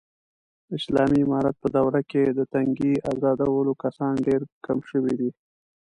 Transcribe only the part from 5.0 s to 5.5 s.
دي.